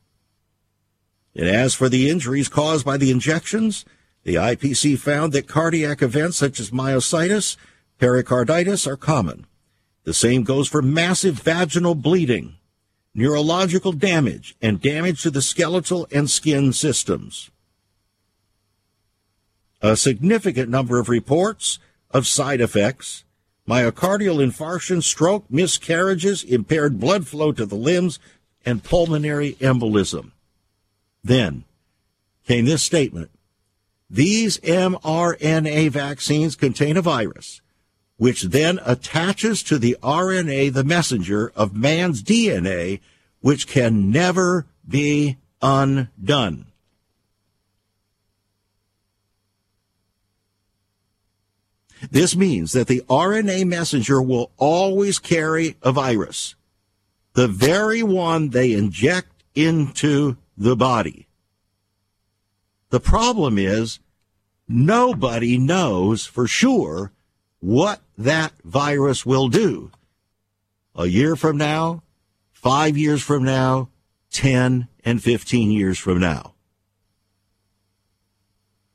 [1.35, 3.85] And as for the injuries caused by the injections,
[4.25, 7.57] the IPC found that cardiac events such as myositis,
[7.99, 9.47] pericarditis are common.
[10.09, 12.55] The same goes for massive vaginal bleeding,
[13.15, 17.51] neurological damage, and damage to the skeletal and skin systems.
[19.83, 21.79] A significant number of reports
[22.11, 23.25] of side effects,
[23.69, 28.19] myocardial infarction, stroke, miscarriages, impaired blood flow to the limbs,
[28.65, 30.31] and pulmonary embolism.
[31.23, 31.65] Then
[32.47, 33.31] came this statement
[34.09, 37.61] These mRNA vaccines contain a virus
[38.19, 43.01] which then attaches to the RNA, the messenger of man's DNA,
[43.41, 46.67] which can never be undone.
[52.11, 56.55] This means that the RNA messenger will always carry a virus,
[57.35, 61.29] the very one they inject into the body.
[62.91, 64.01] The problem is
[64.67, 67.13] nobody knows for sure
[67.61, 69.91] what that virus will do.
[70.95, 72.03] A year from now,
[72.53, 73.89] five years from now,
[74.31, 76.55] 10 and 15 years from now.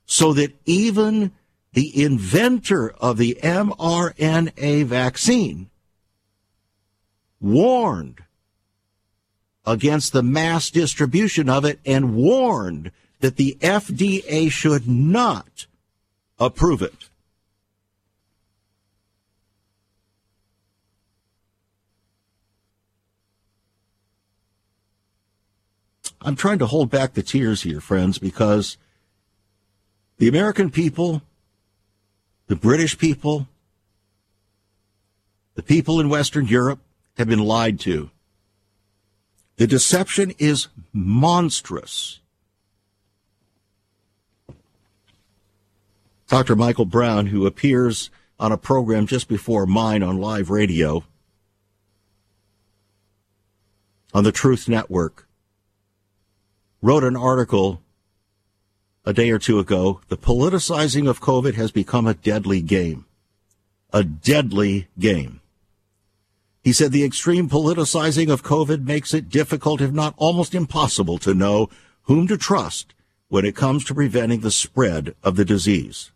[0.05, 1.31] So that even
[1.73, 5.69] the inventor of the mRNA vaccine
[7.41, 8.21] warned
[9.65, 12.91] against the mass distribution of it and warned
[13.21, 15.65] that the FDA should not
[16.37, 17.09] approve it.
[26.23, 28.77] I'm trying to hold back the tears here, friends, because
[30.17, 31.21] the American people
[32.47, 33.47] the British people,
[35.55, 36.79] the people in Western Europe
[37.17, 38.09] have been lied to.
[39.55, 42.19] The deception is monstrous.
[46.27, 46.55] Dr.
[46.55, 48.09] Michael Brown, who appears
[48.39, 51.03] on a program just before mine on live radio
[54.13, 55.27] on the Truth Network,
[56.83, 57.81] wrote an article
[59.05, 63.05] a day or two ago, the politicizing of COVID has become a deadly game.
[63.93, 65.39] A deadly game.
[66.61, 71.33] He said the extreme politicizing of COVID makes it difficult, if not almost impossible, to
[71.33, 71.69] know
[72.03, 72.93] whom to trust
[73.29, 76.11] when it comes to preventing the spread of the disease.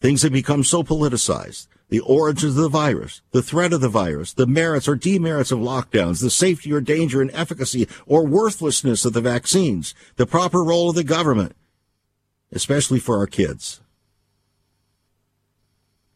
[0.00, 4.32] Things have become so politicized the origins of the virus, the threat of the virus,
[4.32, 9.12] the merits or demerits of lockdowns, the safety or danger and efficacy or worthlessness of
[9.12, 11.54] the vaccines, the proper role of the government,
[12.50, 13.80] especially for our kids.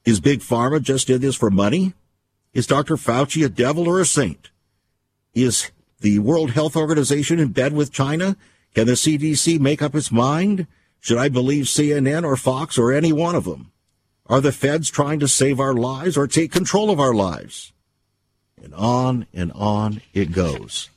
[0.05, 1.95] Is Big Pharma just in this for money?
[2.53, 2.97] Is Dr.
[2.97, 4.51] Fauci a devil or a saint?
[5.33, 5.70] Is
[6.01, 8.37] the World Health Organization in bed with China?
[8.74, 10.66] Can the CDC make up its mind?
[10.99, 13.70] Should I believe CNN or Fox or any one of them?
[14.29, 17.72] Are the feds trying to save our lives or take control of our lives?
[18.62, 20.91] And on and on it goes.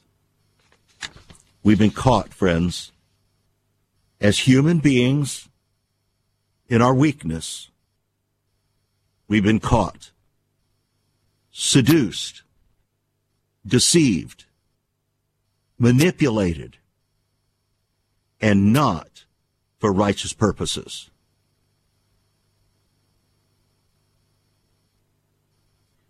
[1.63, 2.91] We've been caught, friends,
[4.19, 5.47] as human beings
[6.67, 7.69] in our weakness.
[9.27, 10.11] We've been caught,
[11.51, 12.41] seduced,
[13.65, 14.45] deceived,
[15.77, 16.77] manipulated,
[18.41, 19.25] and not
[19.79, 21.10] for righteous purposes.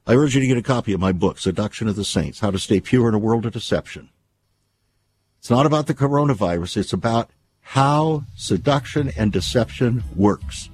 [0.07, 2.49] I urge you to get a copy of my book, Seduction of the Saints How
[2.49, 4.09] to Stay Pure in a World of Deception.
[5.39, 7.29] It's not about the coronavirus, it's about
[7.61, 10.69] how seduction and deception works.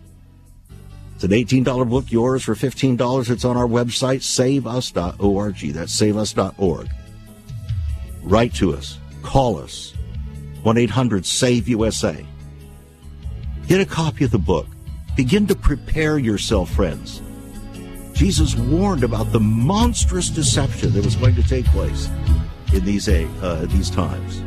[1.16, 3.30] It's an $18 book, yours for $15.
[3.30, 5.74] It's on our website, saveus.org.
[5.74, 6.90] That's saveus.org.
[8.24, 9.94] Write to us, call us,
[10.64, 12.26] 1 800 SAVE USA.
[13.68, 14.68] Get a copy of the book.
[15.16, 17.22] Begin to prepare yourself, friends
[18.18, 22.10] Jesus warned about the monstrous deception that was going to take place
[22.74, 24.47] in these uh, these times.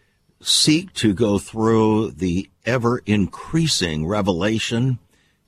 [0.41, 4.99] seek to go through the ever increasing revelation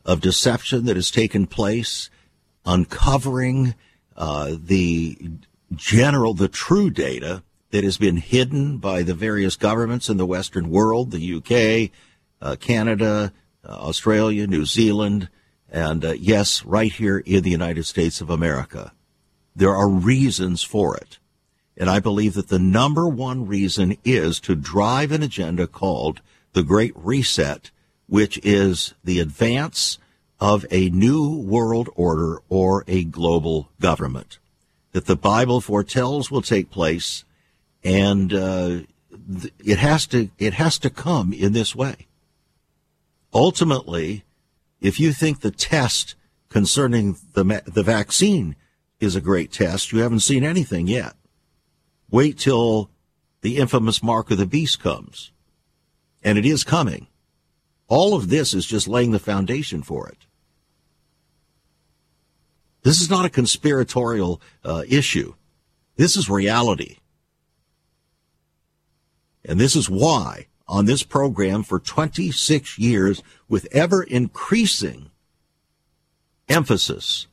[0.06, 2.10] of deception that has taken place
[2.66, 3.76] uncovering
[4.16, 5.18] uh, the
[5.76, 10.70] general, the true data that has been hidden by the various governments in the Western
[10.70, 11.92] world, the UK,
[12.42, 13.34] uh, Canada,
[13.68, 15.30] uh, Australia, New Zealand,
[15.70, 18.94] and uh, yes, right here in the United States of America.
[19.56, 21.18] There are reasons for it.
[21.76, 26.22] And I believe that the number one reason is to drive an agenda called
[26.54, 27.72] the Great Reset,
[28.08, 29.98] which is the advance
[30.40, 34.38] of a new world order or a global government
[34.94, 37.26] that the Bible foretells will take place,
[37.84, 38.80] and uh,
[39.60, 42.08] it has to it has to come in this way.
[43.34, 44.24] Ultimately,
[44.80, 46.16] if you think the test
[46.50, 48.56] concerning the the vaccine
[49.00, 51.16] is a great test, you haven't seen anything yet.
[52.14, 52.92] Wait till
[53.42, 55.32] the infamous mark of the beast comes,
[56.24, 57.08] and it is coming.
[57.88, 60.20] All of this is just laying the foundation for it.
[62.84, 65.34] This is not a conspiratorial uh, issue.
[65.96, 66.98] This is reality.
[69.44, 75.10] And this is why on this program for 26 years with ever increasing
[76.48, 77.26] emphasis,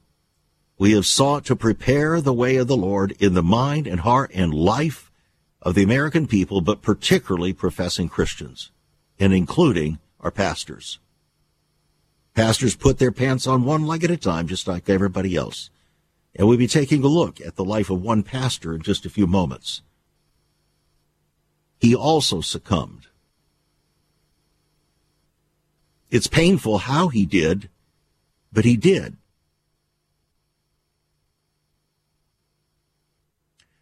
[0.80, 4.30] we have sought to prepare the way of the Lord in the mind and heart
[4.32, 5.12] and life
[5.60, 8.70] of the American people, but particularly professing Christians
[9.18, 10.98] and including our pastors.
[12.34, 15.68] Pastors put their pants on one leg at a time, just like everybody else.
[16.34, 19.10] And we'll be taking a look at the life of one pastor in just a
[19.10, 19.82] few moments.
[21.78, 23.06] He also succumbed.
[26.10, 27.68] It's painful how he did,
[28.50, 29.18] but he did.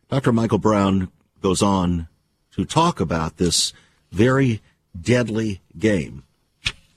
[0.08, 0.32] Dr.
[0.32, 1.10] Michael Brown
[1.42, 2.08] goes on
[2.52, 3.72] to talk about this
[4.10, 4.60] very
[5.00, 6.24] deadly game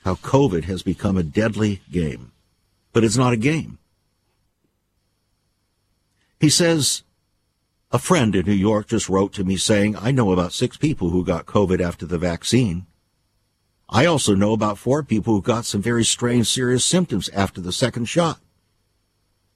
[0.04, 2.32] how COVID has become a deadly game.
[2.94, 3.78] But it's not a game.
[6.40, 7.04] He says,
[7.92, 11.10] a friend in New York just wrote to me saying, I know about six people
[11.10, 12.88] who got COVID after the vaccine.
[13.90, 17.74] I also know about four people who got some very strange, serious symptoms after the
[17.74, 18.40] second shot.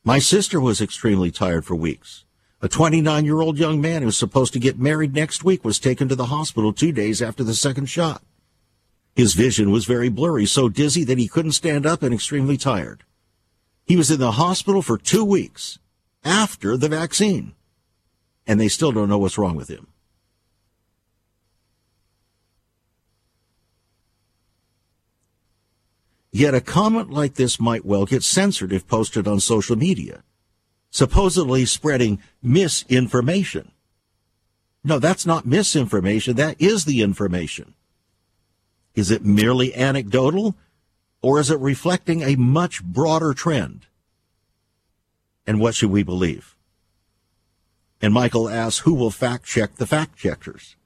[0.03, 2.24] My sister was extremely tired for weeks.
[2.65, 6.09] A 29 year old young man who's supposed to get married next week was taken
[6.09, 8.23] to the hospital two days after the second shot.
[9.15, 13.03] His vision was very blurry, so dizzy that he couldn't stand up and extremely tired.
[13.85, 15.77] He was in the hospital for two weeks
[16.23, 17.53] after the vaccine,
[18.47, 19.85] and they still don't know what's wrong with him.
[26.31, 30.23] Yet a comment like this might well get censored if posted on social media,
[30.95, 33.69] supposedly spreading misinformation.
[34.81, 36.37] No, that's not misinformation.
[36.37, 37.73] That is the information.
[38.93, 40.55] Is it merely anecdotal
[41.21, 43.87] or is it reflecting a much broader trend?
[45.45, 46.55] And what should we believe?
[48.01, 50.77] And Michael asks, who will fact check the fact checkers?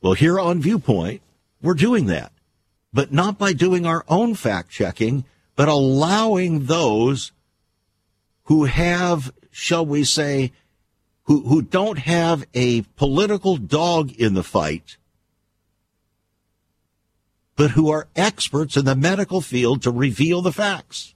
[0.00, 1.20] Well, here on Viewpoint,
[1.60, 2.30] we're doing that,
[2.92, 5.24] but not by doing our own fact checking,
[5.56, 7.32] but allowing those
[8.48, 10.52] who have, shall we say,
[11.22, 14.98] who, who don't have a political dog in the fight
[17.58, 21.12] but who are experts in the medical field to reveal the facts.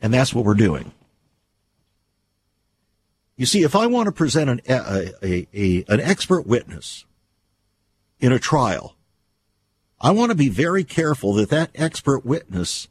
[0.00, 0.92] And that's what we're doing.
[3.36, 7.06] You see, if I want to present an, a, a, a, an expert witness
[8.20, 8.94] in a trial,
[10.00, 12.86] I want to be very careful that that expert witness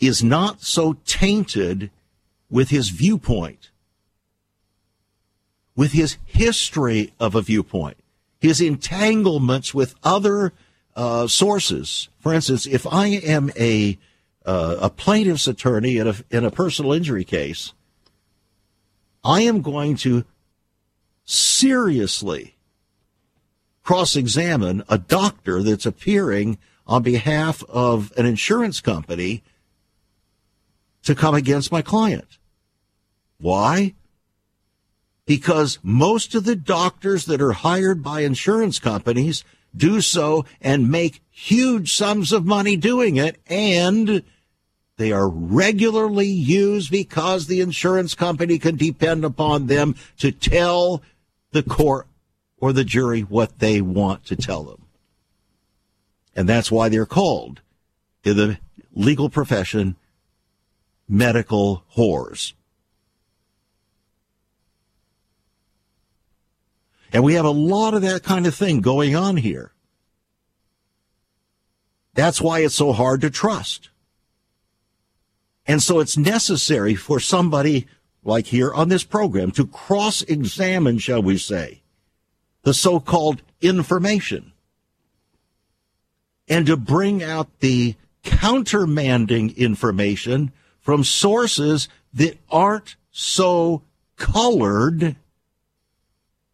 [0.00, 1.90] is not so tainted
[2.50, 3.70] with his viewpoint,
[5.76, 7.98] with his history of a viewpoint,
[8.40, 10.52] his entanglements with other
[10.96, 12.08] uh, sources.
[12.18, 13.98] For instance, if I am a
[14.44, 17.74] uh, a plaintiff's attorney in a in a personal injury case,
[19.22, 20.24] I am going to
[21.24, 22.56] seriously
[23.82, 29.42] cross-examine a doctor that's appearing on behalf of an insurance company
[31.04, 32.38] to come against my client.
[33.38, 33.94] Why?
[35.26, 39.44] Because most of the doctors that are hired by insurance companies
[39.74, 43.40] do so and make huge sums of money doing it.
[43.46, 44.22] And
[44.96, 51.02] they are regularly used because the insurance company can depend upon them to tell
[51.52, 52.06] the court
[52.58, 54.86] or the jury what they want to tell them.
[56.36, 57.60] And that's why they're called
[58.24, 58.58] in the
[58.92, 59.96] legal profession
[61.10, 62.52] medical whores.
[67.12, 69.72] And we have a lot of that kind of thing going on here.
[72.14, 73.90] That's why it's so hard to trust.
[75.66, 77.88] And so it's necessary for somebody
[78.22, 81.82] like here on this program to cross examine, shall we say,
[82.62, 84.52] the so called information
[86.48, 93.82] and to bring out the countermanding information from sources that aren't so
[94.16, 95.16] colored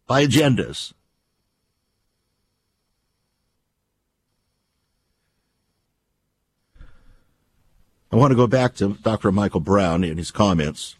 [0.05, 0.93] by agendas.
[8.11, 9.31] I want to go back to Dr.
[9.31, 10.95] Michael Brown in his comments.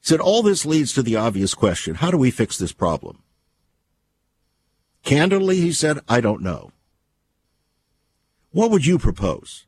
[0.00, 3.22] He said, All this leads to the obvious question how do we fix this problem?
[5.02, 6.72] Candidly, he said, I don't know.
[8.50, 9.65] What would you propose?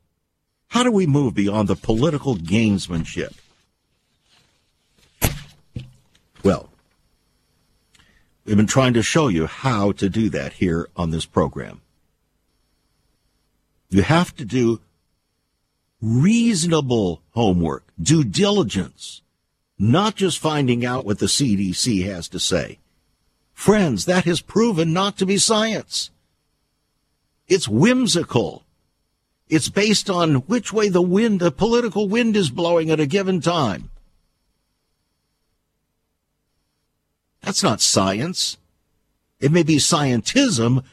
[0.68, 3.34] How do we move beyond the political gamesmanship?
[6.42, 6.68] Well,
[8.44, 11.80] we've been trying to show you how to do that here on this program.
[13.90, 14.80] You have to do
[16.00, 19.22] reasonable homework, due diligence,
[19.78, 22.78] not just finding out what the CDC has to say.
[23.52, 26.10] Friends, that has proven not to be science.
[27.48, 28.64] It's whimsical.
[29.48, 33.40] It's based on which way the wind, the political wind is blowing at a given
[33.40, 33.90] time.
[37.42, 38.58] That's not science.
[39.40, 40.84] It may be scientism,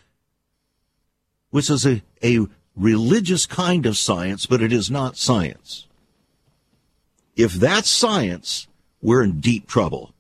[1.49, 5.87] which is a, a religious kind of science, but it is not science.
[7.35, 8.67] If that's science,
[9.01, 10.13] we're in deep trouble.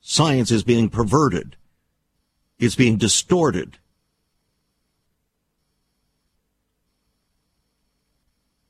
[0.00, 1.54] Science is being perverted.
[2.58, 3.78] It's being distorted.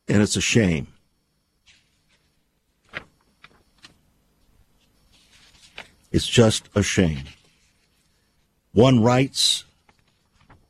[0.08, 0.88] And it's a shame.
[6.10, 7.24] It's just a shame.
[8.72, 9.64] One writes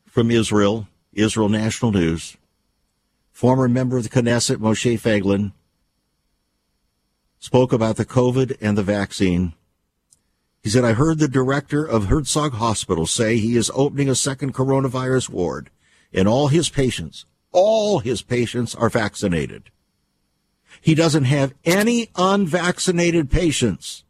[0.07, 2.36] from Israel, Israel National News,
[3.30, 5.53] former member of the Knesset, Moshe Feiglin,
[7.39, 9.53] spoke about the COVID and the vaccine.
[10.61, 14.55] He said, I heard the director of Herzog Hospital say he is opening a second
[14.55, 15.70] coronavirus ward,
[16.12, 17.26] and all his patients,
[17.61, 19.70] all his patients are vaccinated.
[20.80, 24.04] He doesn't have any unvaccinated patients.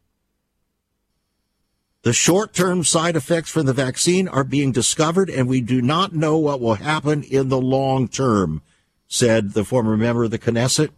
[2.03, 6.14] The short term side effects from the vaccine are being discovered, and we do not
[6.14, 8.61] know what will happen in the long term,
[9.09, 10.90] said the former member of the Knesset.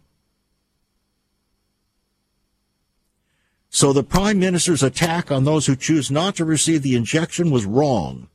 [3.69, 7.65] So the Prime Minister's attack on those who choose not to receive the injection was
[7.65, 8.29] wrong.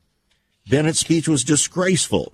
[0.66, 2.32] Bennett's speech was disgraceful.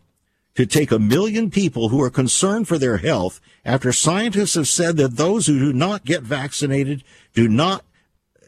[0.57, 4.99] To take a million people who are concerned for their health after scientists have said
[4.99, 7.85] that those who do not get vaccinated do not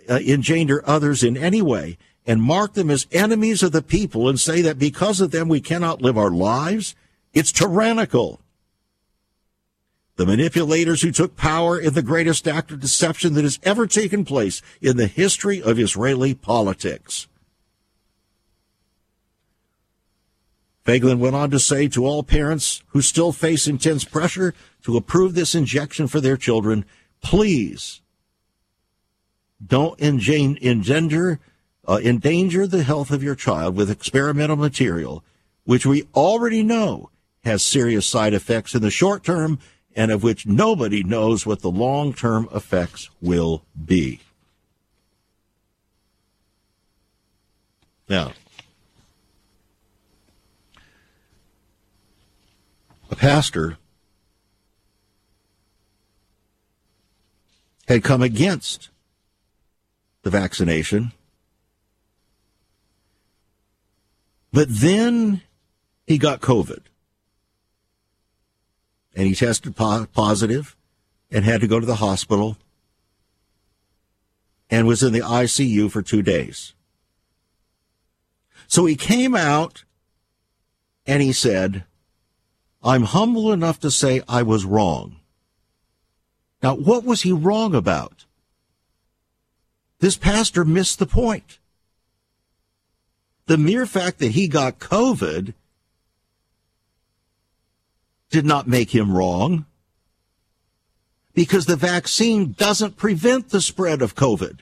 [0.08, 1.96] uh, engender others in any way
[2.26, 5.60] and mark them as enemies of the people and say that because of them we
[5.60, 6.94] cannot live our lives,
[7.32, 8.40] it's tyrannical.
[10.16, 14.24] The manipulators who took power in the greatest act of deception that has ever taken
[14.24, 17.26] place in the history of Israeli politics.
[20.84, 25.34] Feiglin went on to say to all parents who still face intense pressure to approve
[25.34, 26.84] this injection for their children,
[27.22, 28.02] please
[29.64, 31.40] don't engender,
[31.88, 35.24] uh, endanger the health of your child with experimental material,
[35.64, 37.08] which we already know
[37.44, 39.58] has serious side effects in the short term
[39.96, 44.20] and of which nobody knows what the long term effects will be.
[48.08, 48.32] Now,
[53.14, 53.76] a pastor
[57.86, 58.90] had come against
[60.22, 61.12] the vaccination.
[64.52, 65.42] But then
[66.08, 66.80] he got COVID.
[69.14, 70.74] And he tested po- positive
[71.30, 72.56] and had to go to the hospital
[74.68, 76.74] and was in the ICU for two days.
[78.66, 79.84] So he came out
[81.06, 81.84] and he said,
[82.84, 85.16] I'm humble enough to say I was wrong.
[86.62, 88.26] Now, what was he wrong about?
[90.00, 91.58] This pastor missed the point.
[93.46, 95.54] The mere fact that he got COVID
[98.30, 99.64] did not make him wrong
[101.34, 104.60] because the vaccine doesn't prevent the spread of COVID.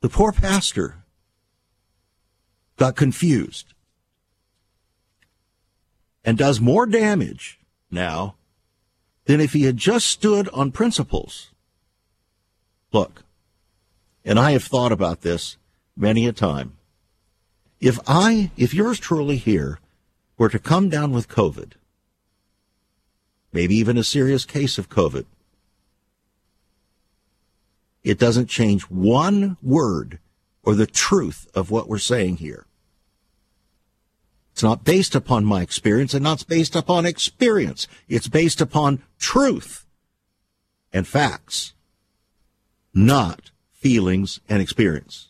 [0.00, 0.96] The poor pastor
[2.76, 3.74] got confused
[6.24, 7.58] and does more damage
[7.90, 8.36] now
[9.24, 11.50] than if he had just stood on principles.
[12.92, 13.24] Look,
[14.24, 15.56] and I have thought about this
[15.96, 16.74] many a time.
[17.80, 19.80] If I, if yours truly here
[20.36, 21.72] were to come down with COVID,
[23.52, 25.26] maybe even a serious case of COVID,
[28.02, 30.18] it doesn't change one word
[30.62, 32.66] or the truth of what we're saying here.
[34.52, 37.86] It's not based upon my experience and not based upon experience.
[38.08, 39.86] It's based upon truth
[40.92, 41.74] and facts,
[42.92, 45.28] not feelings and experience.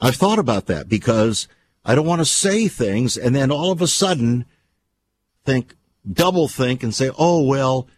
[0.00, 1.48] I've thought about that because
[1.84, 4.46] I don't want to say things and then all of a sudden
[5.44, 5.74] think,
[6.10, 7.88] double think and say, oh, well,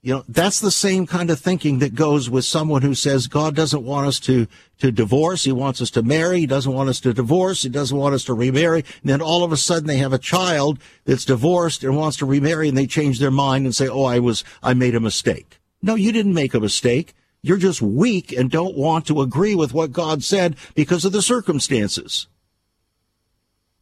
[0.00, 3.56] you know, that's the same kind of thinking that goes with someone who says God
[3.56, 4.46] doesn't want us to,
[4.78, 5.42] to divorce.
[5.42, 6.40] He wants us to marry.
[6.40, 7.64] He doesn't want us to divorce.
[7.64, 8.84] He doesn't want us to remarry.
[9.02, 12.26] And then all of a sudden they have a child that's divorced and wants to
[12.26, 15.58] remarry and they change their mind and say, Oh, I was, I made a mistake.
[15.82, 17.14] No, you didn't make a mistake.
[17.42, 21.22] You're just weak and don't want to agree with what God said because of the
[21.22, 22.28] circumstances.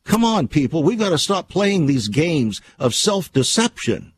[0.04, 0.82] Come on, people.
[0.82, 4.12] We've got to stop playing these games of self-deception.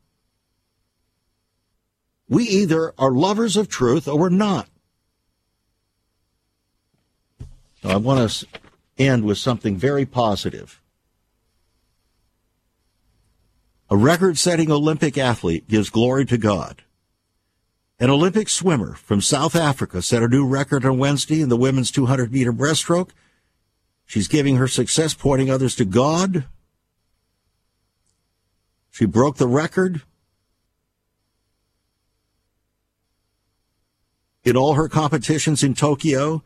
[2.29, 4.69] We either are lovers of truth or we're not.
[7.83, 8.47] I want to
[8.99, 10.79] end with something very positive.
[13.89, 16.83] A record setting Olympic athlete gives glory to God.
[17.99, 21.89] An Olympic swimmer from South Africa set a new record on Wednesday in the women's
[21.89, 23.09] 200 meter breaststroke.
[24.05, 26.45] She's giving her success pointing others to God.
[28.91, 30.03] She broke the record
[34.49, 36.43] in all her competitions in Tokyo.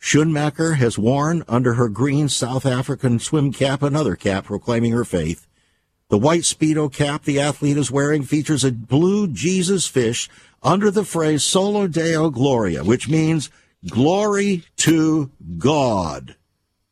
[0.00, 5.46] Schoenmaker has worn under her green South African swim cap another cap proclaiming her faith.
[6.08, 10.28] The white Speedo cap the athlete is wearing features a blue Jesus fish
[10.62, 13.50] under the phrase Soli Deo Gloria, which means
[13.88, 16.36] glory to God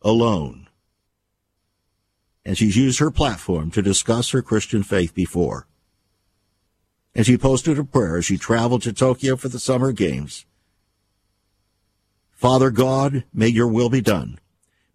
[0.03, 0.69] alone.
[2.45, 5.68] And she's used her platform to discuss her Christian faith before.
[7.15, 10.47] And she posted a prayer as she traveled to Tokyo for the Summer Games.
[12.31, 14.39] Father God, may your will be done.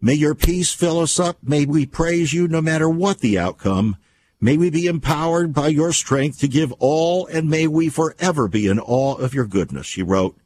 [0.00, 1.38] May your peace fill us up.
[1.42, 3.96] May we praise you no matter what the outcome.
[4.40, 8.66] May we be empowered by your strength to give all, and may we forever be
[8.66, 10.36] in awe of your goodness, she wrote.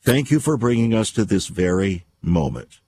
[0.00, 2.80] Thank you for bringing us to this very moment.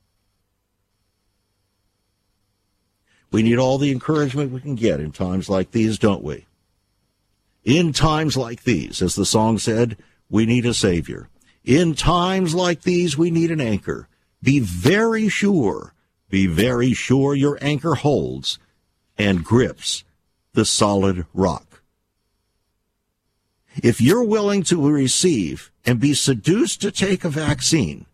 [3.33, 6.47] We need all the encouragement we can get in times like these, don't we?
[7.65, 9.97] In times like these, as the song said,
[10.29, 11.29] we need a Savior.
[11.65, 14.09] In times like these, we need an anchor.
[14.43, 15.95] Be very sure,
[16.29, 18.59] be very sure your anchor holds
[19.17, 20.05] and grips
[20.53, 21.83] the solid rock.
[23.83, 28.07] If you're willing to receive and be seduced to take a vaccine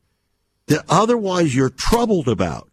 [0.67, 2.69] that otherwise you're troubled about,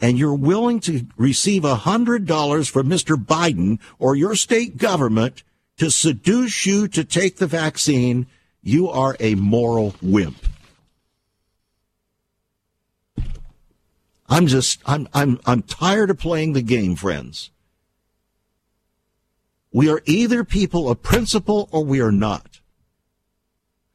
[0.00, 3.16] and you're willing to receive a hundred dollars from Mr.
[3.16, 5.42] Biden or your state government
[5.78, 8.26] to seduce you to take the vaccine,
[8.62, 10.46] you are a moral wimp.
[14.28, 17.50] I'm just, I'm, I'm, I'm tired of playing the game, friends.
[19.72, 22.60] We are either people of principle or we are not.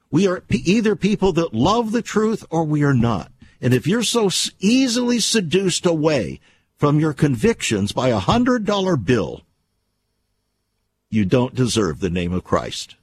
[0.10, 3.32] We are either people that love the truth or we are not.
[3.62, 4.30] And if you're so
[4.60, 6.40] easily seduced away
[6.76, 9.42] from your convictions by a hundred dollar bill,
[11.14, 12.95] you don't deserve the name of Christ.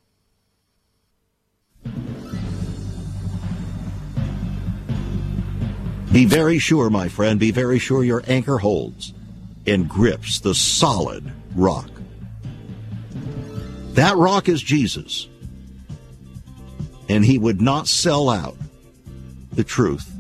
[6.13, 9.15] Be very sure, my friend, be very sure your anchor holds
[9.65, 11.89] and grips the solid rock.
[13.93, 15.29] That rock is Jesus.
[17.09, 18.57] And he would not sell out
[19.53, 20.11] the truth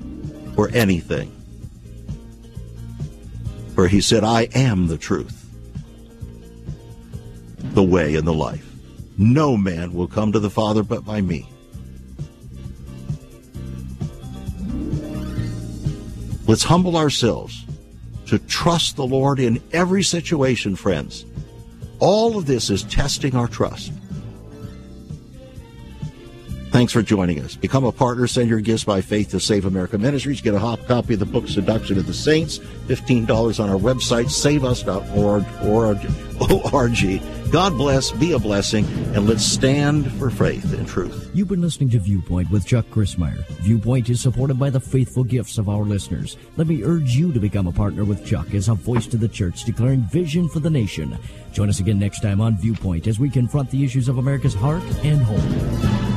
[0.56, 1.32] or anything.
[3.74, 5.39] For he said, I am the truth,
[7.62, 8.66] the way, and the life.
[9.18, 11.48] No man will come to the Father but by me.
[16.46, 17.64] Let's humble ourselves
[18.26, 21.24] to trust the Lord in every situation, friends.
[21.98, 23.92] All of this is testing our trust.
[26.70, 27.56] Thanks for joining us.
[27.56, 28.28] Become a partner.
[28.28, 30.40] Send your gifts by faith to Save America Ministries.
[30.40, 32.58] Get a hot copy of the book Seduction of the Saints.
[32.58, 35.44] $15 on our website, saveus.org.
[37.50, 41.28] God bless, be a blessing, and let's stand for faith and truth.
[41.34, 43.44] You've been listening to Viewpoint with Chuck Crismier.
[43.62, 46.36] Viewpoint is supported by the faithful gifts of our listeners.
[46.56, 49.28] Let me urge you to become a partner with Chuck as a voice to the
[49.28, 51.18] church declaring vision for the nation.
[51.52, 54.84] Join us again next time on Viewpoint as we confront the issues of America's heart
[55.02, 56.09] and home.